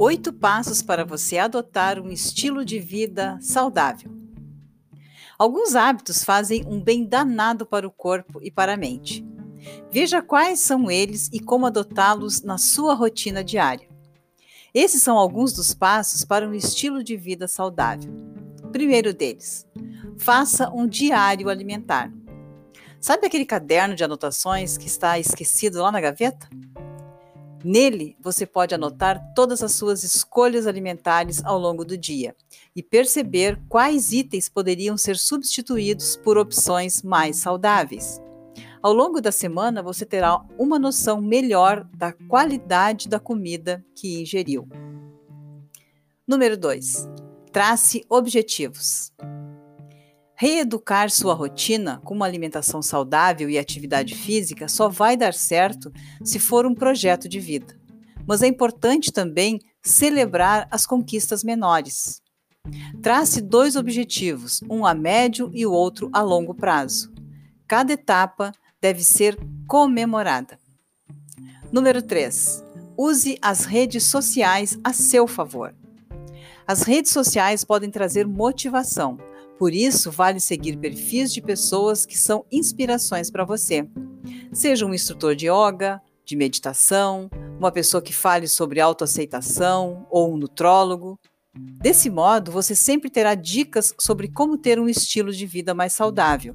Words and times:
Oito 0.00 0.32
passos 0.32 0.80
para 0.80 1.04
você 1.04 1.38
adotar 1.38 1.98
um 1.98 2.08
estilo 2.08 2.64
de 2.64 2.78
vida 2.78 3.36
saudável. 3.40 4.08
Alguns 5.36 5.74
hábitos 5.74 6.22
fazem 6.22 6.64
um 6.68 6.80
bem 6.80 7.04
danado 7.04 7.66
para 7.66 7.84
o 7.84 7.90
corpo 7.90 8.38
e 8.40 8.48
para 8.48 8.74
a 8.74 8.76
mente. 8.76 9.26
Veja 9.90 10.22
quais 10.22 10.60
são 10.60 10.88
eles 10.88 11.28
e 11.32 11.40
como 11.40 11.66
adotá-los 11.66 12.42
na 12.42 12.58
sua 12.58 12.94
rotina 12.94 13.42
diária. 13.42 13.88
Esses 14.72 15.02
são 15.02 15.18
alguns 15.18 15.52
dos 15.52 15.74
passos 15.74 16.24
para 16.24 16.48
um 16.48 16.54
estilo 16.54 17.02
de 17.02 17.16
vida 17.16 17.48
saudável. 17.48 18.14
Primeiro 18.70 19.12
deles, 19.12 19.66
faça 20.16 20.70
um 20.70 20.86
diário 20.86 21.48
alimentar. 21.48 22.12
Sabe 23.00 23.26
aquele 23.26 23.44
caderno 23.44 23.96
de 23.96 24.04
anotações 24.04 24.76
que 24.78 24.86
está 24.86 25.18
esquecido 25.18 25.82
lá 25.82 25.90
na 25.90 26.00
gaveta? 26.00 26.48
Nele, 27.64 28.16
você 28.20 28.46
pode 28.46 28.74
anotar 28.74 29.32
todas 29.34 29.62
as 29.62 29.72
suas 29.72 30.04
escolhas 30.04 30.66
alimentares 30.66 31.44
ao 31.44 31.58
longo 31.58 31.84
do 31.84 31.96
dia 31.96 32.36
e 32.74 32.82
perceber 32.82 33.60
quais 33.68 34.12
itens 34.12 34.48
poderiam 34.48 34.96
ser 34.96 35.16
substituídos 35.16 36.16
por 36.16 36.38
opções 36.38 37.02
mais 37.02 37.36
saudáveis. 37.38 38.20
Ao 38.80 38.92
longo 38.92 39.20
da 39.20 39.32
semana, 39.32 39.82
você 39.82 40.06
terá 40.06 40.40
uma 40.56 40.78
noção 40.78 41.20
melhor 41.20 41.84
da 41.96 42.12
qualidade 42.12 43.08
da 43.08 43.18
comida 43.18 43.84
que 43.94 44.20
ingeriu. 44.20 44.68
Número 46.26 46.56
2. 46.56 47.08
Trace 47.50 48.04
objetivos. 48.08 49.12
Reeducar 50.40 51.10
sua 51.10 51.34
rotina 51.34 52.00
com 52.04 52.14
uma 52.14 52.24
alimentação 52.24 52.80
saudável 52.80 53.50
e 53.50 53.58
atividade 53.58 54.14
física 54.14 54.68
só 54.68 54.88
vai 54.88 55.16
dar 55.16 55.34
certo 55.34 55.92
se 56.22 56.38
for 56.38 56.64
um 56.64 56.76
projeto 56.76 57.28
de 57.28 57.40
vida. 57.40 57.76
Mas 58.24 58.40
é 58.40 58.46
importante 58.46 59.10
também 59.10 59.58
celebrar 59.82 60.68
as 60.70 60.86
conquistas 60.86 61.42
menores. 61.42 62.22
Trace 63.02 63.40
dois 63.40 63.74
objetivos, 63.74 64.60
um 64.70 64.86
a 64.86 64.94
médio 64.94 65.50
e 65.52 65.66
o 65.66 65.72
outro 65.72 66.08
a 66.12 66.22
longo 66.22 66.54
prazo. 66.54 67.12
Cada 67.66 67.94
etapa 67.94 68.52
deve 68.80 69.02
ser 69.02 69.36
comemorada. 69.66 70.56
Número 71.72 72.00
3. 72.00 72.64
Use 72.96 73.36
as 73.42 73.64
redes 73.64 74.04
sociais 74.04 74.78
a 74.84 74.92
seu 74.92 75.26
favor. 75.26 75.74
As 76.64 76.82
redes 76.82 77.10
sociais 77.10 77.64
podem 77.64 77.90
trazer 77.90 78.24
motivação, 78.24 79.18
por 79.58 79.74
isso, 79.74 80.10
vale 80.10 80.38
seguir 80.38 80.76
perfis 80.76 81.32
de 81.32 81.42
pessoas 81.42 82.06
que 82.06 82.16
são 82.16 82.46
inspirações 82.50 83.30
para 83.30 83.44
você. 83.44 83.88
Seja 84.52 84.86
um 84.86 84.94
instrutor 84.94 85.34
de 85.34 85.46
yoga, 85.46 86.00
de 86.24 86.36
meditação, 86.36 87.28
uma 87.58 87.72
pessoa 87.72 88.00
que 88.00 88.12
fale 88.12 88.46
sobre 88.46 88.80
autoaceitação 88.80 90.06
ou 90.10 90.32
um 90.32 90.36
nutrólogo. 90.36 91.18
Desse 91.54 92.08
modo, 92.08 92.52
você 92.52 92.74
sempre 92.74 93.10
terá 93.10 93.34
dicas 93.34 93.92
sobre 94.00 94.28
como 94.28 94.56
ter 94.56 94.78
um 94.78 94.88
estilo 94.88 95.32
de 95.32 95.44
vida 95.44 95.74
mais 95.74 95.92
saudável. 95.92 96.54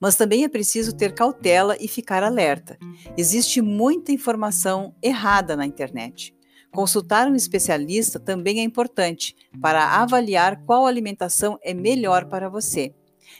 Mas 0.00 0.16
também 0.16 0.44
é 0.44 0.48
preciso 0.48 0.94
ter 0.94 1.14
cautela 1.14 1.76
e 1.80 1.86
ficar 1.86 2.22
alerta. 2.22 2.76
Existe 3.16 3.62
muita 3.62 4.12
informação 4.12 4.94
errada 5.00 5.56
na 5.56 5.64
internet. 5.64 6.35
Consultar 6.76 7.26
um 7.26 7.34
especialista 7.34 8.20
também 8.20 8.60
é 8.60 8.62
importante 8.62 9.34
para 9.62 9.98
avaliar 9.98 10.62
qual 10.66 10.84
alimentação 10.84 11.58
é 11.62 11.72
melhor 11.72 12.26
para 12.26 12.50
você. 12.50 12.94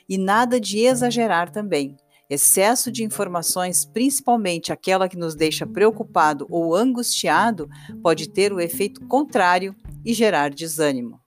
E 0.09 0.17
nada 0.17 0.59
de 0.59 0.79
exagerar 0.79 1.53
também. 1.53 1.99
Excesso 2.31 2.91
de 2.91 3.05
informações, 3.05 3.85
principalmente 3.85 4.73
aquela 4.73 5.07
que 5.07 5.19
nos 5.19 5.35
deixa 5.35 5.67
preocupado 5.67 6.47
ou 6.49 6.75
angustiado, 6.75 7.69
pode 8.03 8.31
ter 8.31 8.55
o 8.55 8.59
efeito 8.59 9.07
contrário 9.07 9.77
e 10.03 10.15
gerar 10.15 10.49
desânimo. 10.49 11.21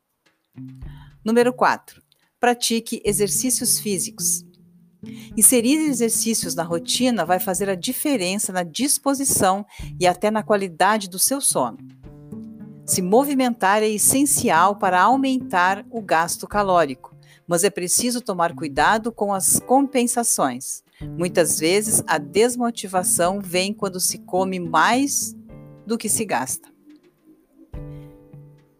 Número 1.24 1.54
4. 1.54 2.02
Pratique 2.40 3.04
exercícios 3.06 3.80
físicos. 3.80 4.44
Inserir 5.36 5.78
exercícios 5.78 6.56
na 6.56 6.64
rotina 6.64 7.26
vai 7.26 7.40
fazer 7.40 7.70
a 7.70 7.76
diferença 7.76 8.52
na 8.52 8.64
disposição 8.64 9.66
e 10.00 10.06
até 10.06 10.30
na 10.30 10.44
qualidade 10.44 11.10
do 11.10 11.18
seu 11.18 11.40
sono. 11.40 11.78
Se 12.86 13.02
movimentar 13.02 13.84
é 13.84 13.88
essencial 13.88 14.76
para 14.76 15.02
aumentar 15.02 15.86
o 15.90 16.02
gasto 16.02 16.48
calórico, 16.48 17.16
mas 17.48 17.64
é 17.64 17.70
preciso 17.70 18.22
tomar 18.22 18.54
cuidado 18.54 19.12
com 19.12 19.34
as 19.34 19.60
compensações. 19.60 20.84
Muitas 21.18 21.60
vezes 21.60 22.04
a 22.06 22.18
desmotivação 22.18 23.40
vem 23.40 23.74
quando 23.74 24.00
se 24.00 24.18
come 24.20 24.60
mais 24.60 25.36
do 25.86 25.98
que 25.98 26.10
se 26.10 26.26
gasta. 26.26 26.70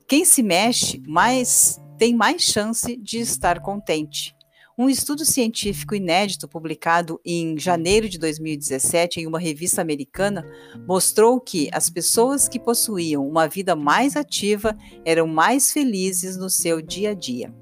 Quem 0.08 0.26
se 0.26 0.44
mexe 0.44 1.02
mais 1.08 1.80
tem 1.98 2.16
mais 2.16 2.42
chance 2.42 2.98
de 2.98 3.20
estar 3.20 3.60
contente. 3.62 4.36
Um 4.80 4.90
estudo 4.90 5.26
científico 5.26 5.94
inédito 5.94 6.48
publicado 6.48 7.20
em 7.26 7.60
janeiro 7.60 8.08
de 8.08 8.18
2017 8.18 9.20
em 9.20 9.28
uma 9.28 9.38
revista 9.38 9.82
americana 9.82 10.50
mostrou 10.88 11.38
que 11.42 11.70
as 11.74 11.90
pessoas 11.90 12.48
que 12.48 12.58
possuíam 12.58 13.28
uma 13.28 13.46
vida 13.46 13.76
mais 13.76 14.16
ativa 14.16 14.78
eram 15.04 15.28
mais 15.28 15.74
felizes 15.74 16.38
no 16.38 16.50
seu 16.50 16.82
dia 16.82 17.10
a 17.10 17.14
dia. 17.14 17.54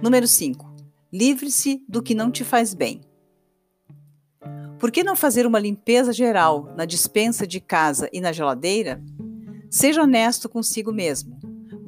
Número 0.00 0.26
5. 0.26 0.64
Livre-se 1.12 1.84
do 1.86 2.02
que 2.02 2.14
não 2.14 2.30
te 2.30 2.42
faz 2.42 2.72
bem. 2.72 3.02
Por 4.78 4.90
que 4.90 5.04
não 5.04 5.14
fazer 5.14 5.44
uma 5.46 5.58
limpeza 5.58 6.10
geral 6.10 6.74
na 6.74 6.86
dispensa 6.86 7.46
de 7.46 7.60
casa 7.60 8.08
e 8.14 8.18
na 8.18 8.32
geladeira? 8.32 9.04
Seja 9.68 10.04
honesto 10.04 10.48
consigo 10.48 10.90
mesmo. 10.90 11.38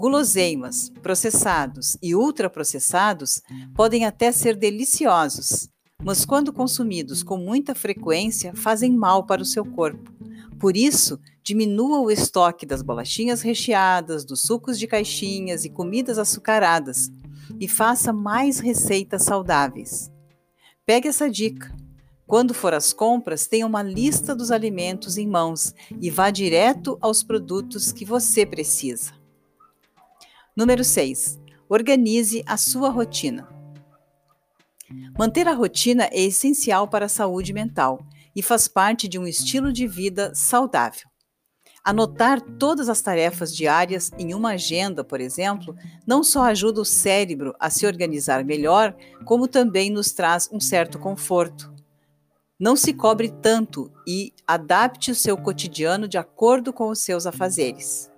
Guloseimas, 0.03 0.91
processados 1.01 1.97
e 2.03 2.13
ultraprocessados 2.13 3.41
podem 3.73 4.05
até 4.05 4.33
ser 4.33 4.57
deliciosos, 4.57 5.69
mas 6.03 6.25
quando 6.25 6.53
consumidos 6.53 7.23
com 7.23 7.37
muita 7.37 7.73
frequência 7.73 8.53
fazem 8.53 8.93
mal 8.93 9.25
para 9.25 9.41
o 9.41 9.45
seu 9.45 9.65
corpo. 9.65 10.13
Por 10.59 10.77
isso, 10.77 11.21
diminua 11.41 12.01
o 12.01 12.11
estoque 12.11 12.67
das 12.67 12.83
bolachinhas 12.83 13.43
recheadas, 13.43 14.25
dos 14.25 14.43
sucos 14.43 14.77
de 14.77 14.89
caixinhas 14.89 15.65
e 15.65 15.71
comidas 15.71 16.19
açucaradas 16.19 17.09
e 17.61 17.69
faça 17.69 18.13
mais 18.13 18.59
receitas 18.59 19.23
saudáveis. 19.23 20.11
Pegue 20.85 21.07
essa 21.07 21.31
dica. 21.31 21.73
Quando 22.27 22.53
for 22.53 22.75
às 22.75 22.93
compras, 22.93 23.47
tenha 23.47 23.65
uma 23.65 23.85
lista 23.85 24.35
dos 24.35 24.51
alimentos 24.51 25.17
em 25.17 25.29
mãos 25.29 25.73
e 26.01 26.11
vá 26.11 26.29
direto 26.29 26.99
aos 27.01 27.23
produtos 27.23 27.93
que 27.93 28.05
você 28.05 28.45
precisa. 28.45 29.22
Número 30.55 30.85
6. 30.85 31.41
Organize 31.67 32.45
a 32.47 32.59
sua 32.59 32.91
rotina. 32.91 33.49
Manter 35.19 35.49
a 35.49 35.55
rotina 35.55 36.05
é 36.13 36.21
essencial 36.21 36.87
para 36.87 37.07
a 37.07 37.09
saúde 37.09 37.55
mental 37.55 38.05
e 38.37 38.43
faz 38.43 38.69
parte 38.69 39.09
de 39.09 39.19
um 39.19 39.27
estilo 39.27 39.73
de 39.73 39.87
vida 39.87 40.31
saudável. 40.35 41.09
Anotar 41.83 42.39
todas 42.41 42.91
as 42.91 43.01
tarefas 43.01 43.57
diárias 43.57 44.11
em 44.19 44.35
uma 44.35 44.51
agenda, 44.51 45.03
por 45.03 45.23
exemplo, 45.23 45.75
não 46.07 46.23
só 46.23 46.43
ajuda 46.45 46.83
o 46.83 46.85
cérebro 46.85 47.55
a 47.59 47.71
se 47.71 47.87
organizar 47.87 48.45
melhor, 48.45 48.95
como 49.25 49.49
também 49.49 49.89
nos 49.91 50.13
traz 50.13 50.51
um 50.53 50.61
certo 50.61 50.99
conforto. 50.99 51.73
Não 52.61 52.77
se 52.77 52.93
cobre 52.93 53.31
tanto 53.31 53.91
e 54.07 54.35
adapte 54.47 55.11
o 55.11 55.15
seu 55.15 55.37
cotidiano 55.39 56.07
de 56.07 56.19
acordo 56.19 56.75
com 56.75 56.91
os 56.91 56.99
seus 56.99 57.27
afazeres. 57.27 58.12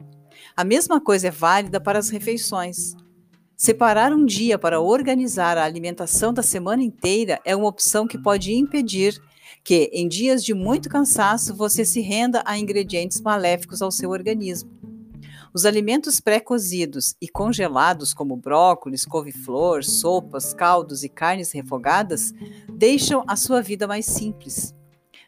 A 0.57 0.63
mesma 0.63 1.01
coisa 1.01 1.27
é 1.27 1.31
válida 1.33 1.81
para 1.81 1.99
as 1.99 2.11
refeições. 2.11 2.95
Separar 3.57 4.13
um 4.13 4.25
dia 4.25 4.57
para 4.57 4.81
organizar 4.81 5.59
a 5.59 5.65
alimentação 5.65 6.33
da 6.33 6.45
semana 6.45 6.81
inteira 6.81 7.41
é 7.45 7.57
uma 7.57 7.67
opção 7.67 8.07
que 8.07 8.17
pode 8.17 8.55
impedir 8.55 9.21
que, 9.65 9.91
em 9.93 10.07
dias 10.07 10.45
de 10.45 10.55
muito 10.55 10.89
cansaço, 10.89 11.57
você 11.57 11.85
se 11.85 12.01
renda 12.01 12.41
a 12.47 12.57
ingredientes 12.57 13.21
maléficos 13.21 13.83
ao 13.83 13.91
seu 13.91 14.11
organismo. 14.11 14.71
Os 15.53 15.67
alimentos 15.67 16.21
pré-cozidos 16.21 17.17
e 17.21 17.29
congelados, 17.29 18.15
como 18.15 18.37
brócolis, 18.37 19.05
couve-flor, 19.05 19.83
sopas, 19.83 20.55
caldos 20.55 21.03
e 21.03 21.09
carnes 21.09 21.51
refogadas, 21.51 22.33
deixam 22.73 23.25
a 23.27 23.35
sua 23.35 23.61
vida 23.61 23.89
mais 23.89 24.07
simples. 24.07 24.73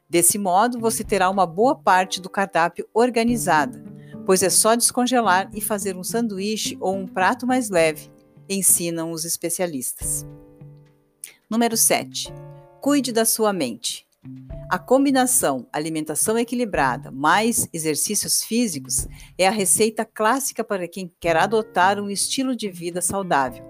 Desse 0.09 0.39
modo, 0.39 0.79
você 0.79 1.03
terá 1.03 1.29
uma 1.29 1.47
boa 1.47 1.75
parte 1.75 2.21
do 2.21 2.31
cardápio 2.31 2.89
organizada 2.95 3.96
pois 4.27 4.43
é 4.43 4.51
só 4.51 4.75
descongelar 4.75 5.49
e 5.55 5.61
fazer 5.61 5.97
um 5.97 6.03
sanduíche 6.03 6.77
ou 6.81 6.97
um 6.97 7.07
prato 7.07 7.47
mais 7.47 7.71
leve, 7.71 8.11
ensinam 8.49 9.13
os 9.13 9.25
especialistas. 9.25 10.27
Número 11.49 11.77
7. 11.77 12.35
Cuide 12.81 13.13
da 13.13 13.25
sua 13.25 13.53
mente. 13.53 14.05
A 14.69 14.81
combinação 14.81 15.69
alimentação 15.73 16.37
equilibrada 16.37 17.13
mais 17.13 17.69
exercícios 17.73 18.43
físicos 18.43 19.07
é 19.39 19.47
a 19.47 19.53
receita 19.53 20.05
clássica 20.05 20.65
para 20.65 20.89
quem 20.89 21.13
quer 21.21 21.37
adotar 21.37 22.01
um 22.01 22.11
estilo 22.11 22.57
de 22.57 22.69
vida 22.69 23.01
saudável. 23.01 23.65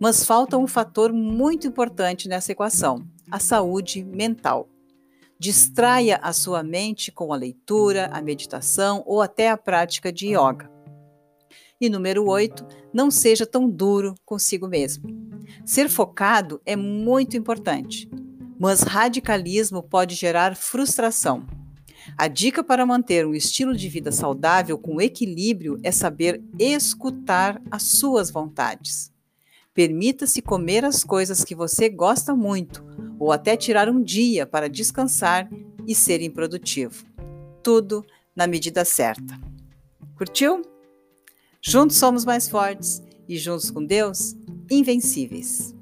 Mas 0.00 0.24
falta 0.24 0.56
um 0.56 0.66
fator 0.66 1.12
muito 1.12 1.66
importante 1.66 2.26
nessa 2.26 2.52
equação: 2.52 3.06
a 3.30 3.38
saúde 3.38 4.02
mental. 4.02 4.66
Distraia 5.38 6.18
a 6.22 6.32
sua 6.32 6.62
mente 6.62 7.10
com 7.10 7.32
a 7.32 7.36
leitura, 7.36 8.08
a 8.12 8.22
meditação 8.22 9.02
ou 9.06 9.20
até 9.20 9.50
a 9.50 9.56
prática 9.56 10.12
de 10.12 10.28
yoga. 10.28 10.70
E 11.80 11.88
número 11.88 12.26
8, 12.26 12.66
não 12.92 13.10
seja 13.10 13.44
tão 13.44 13.68
duro 13.68 14.14
consigo 14.24 14.68
mesmo. 14.68 15.08
Ser 15.64 15.88
focado 15.88 16.60
é 16.64 16.76
muito 16.76 17.36
importante, 17.36 18.08
mas 18.58 18.82
radicalismo 18.82 19.82
pode 19.82 20.14
gerar 20.14 20.56
frustração. 20.56 21.46
A 22.16 22.28
dica 22.28 22.62
para 22.62 22.86
manter 22.86 23.26
um 23.26 23.34
estilo 23.34 23.74
de 23.74 23.88
vida 23.88 24.12
saudável 24.12 24.78
com 24.78 25.00
equilíbrio 25.00 25.78
é 25.82 25.90
saber 25.90 26.42
escutar 26.58 27.60
as 27.70 27.82
suas 27.82 28.30
vontades. 28.30 29.13
Permita-se 29.74 30.40
comer 30.40 30.84
as 30.84 31.02
coisas 31.02 31.42
que 31.42 31.54
você 31.54 31.88
gosta 31.88 32.34
muito, 32.34 32.84
ou 33.18 33.32
até 33.32 33.56
tirar 33.56 33.88
um 33.88 34.00
dia 34.00 34.46
para 34.46 34.68
descansar 34.68 35.50
e 35.86 35.94
ser 35.94 36.22
improdutivo. 36.22 37.04
Tudo 37.62 38.06
na 38.36 38.46
medida 38.46 38.84
certa. 38.84 39.38
Curtiu? 40.16 40.62
Juntos 41.60 41.96
somos 41.96 42.24
mais 42.24 42.48
fortes 42.48 43.02
e 43.28 43.36
juntos 43.36 43.70
com 43.70 43.84
Deus, 43.84 44.36
invencíveis. 44.70 45.74